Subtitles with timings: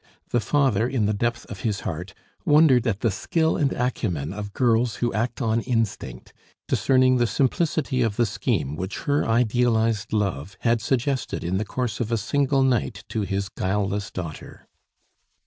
[0.29, 4.51] The father, in the depth of his heart, wondered at the skill and acumen of
[4.51, 6.33] girls who act on instinct,
[6.67, 11.99] discerning the simplicity of the scheme which her idealized love had suggested in the course
[11.99, 14.67] of a single night to his guileless daughter.